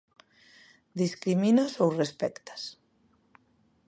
[1.01, 2.61] Discriminas ou respectas?